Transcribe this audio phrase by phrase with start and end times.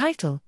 [0.00, 0.40] Title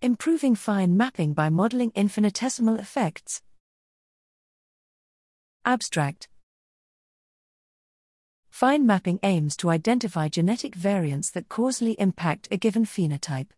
[0.00, 3.42] Improving Fine Mapping by Modeling Infinitesimal Effects.
[5.62, 6.28] Abstract
[8.48, 13.48] Fine mapping aims to identify genetic variants that causally impact a given phenotype.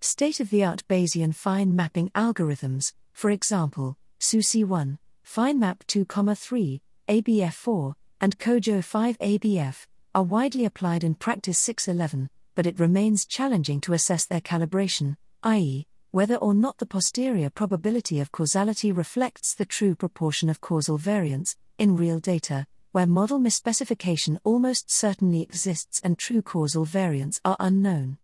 [0.00, 7.92] State of the art Bayesian fine mapping algorithms, for example, SuSiE1, FineMap 2,3, ABF4,
[8.22, 13.92] and COJO 5 ABF, are widely applied in Practice 611, but it remains challenging to
[13.92, 19.94] assess their calibration, i.e., whether or not the posterior probability of causality reflects the true
[19.94, 26.42] proportion of causal variants, in real data, where model misspecification almost certainly exists and true
[26.42, 28.18] causal variants are unknown.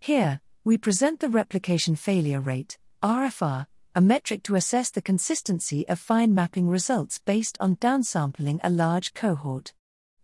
[0.00, 6.00] Here, we present the replication failure rate, RFR, a metric to assess the consistency of
[6.00, 9.74] fine mapping results based on downsampling a large cohort.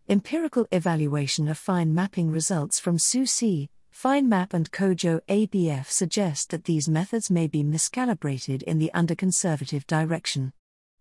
[0.08, 6.88] Empirical evaluation of fine mapping results from SuSiE, FineMap, and COJO ABF suggest that these
[6.88, 10.52] methods may be miscalibrated in the underconservative direction.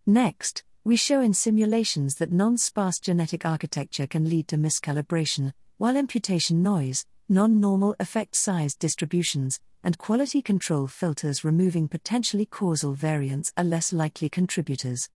[0.05, 5.97] Next, we show in simulations that non sparse genetic architecture can lead to miscalibration, while
[5.97, 13.51] imputation noise, non normal effect size distributions, and quality control filters removing potentially causal variants
[13.57, 15.09] are less likely contributors.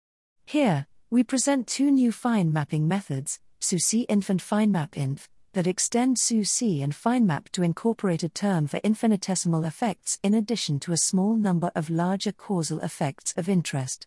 [0.43, 6.93] Here, we present two new fine mapping methods, SuSiE-Inf and FineMap-Inf, that extend SuSiE and
[6.93, 11.89] FineMap to incorporate a term for infinitesimal effects in addition to a small number of
[11.89, 14.05] larger causal effects of interest.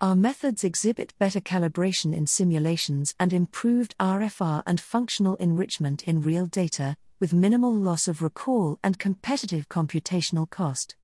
[0.00, 6.46] Our methods exhibit better calibration in simulations and improved RFR and functional enrichment in real
[6.46, 10.96] data, with minimal loss of recall and competitive computational cost.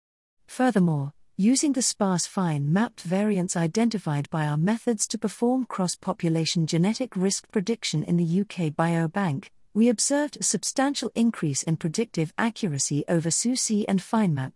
[0.47, 6.67] Furthermore, using the sparse fine mapped variants identified by our methods to perform cross population
[6.67, 13.05] genetic risk prediction in the UK Biobank, we observed a substantial increase in predictive accuracy
[13.09, 14.53] over SuSiE and FineMap.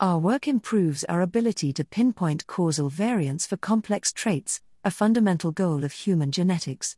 [0.00, 5.84] Our work improves our ability to pinpoint causal variants for complex traits, a fundamental goal
[5.84, 6.96] of human genetics.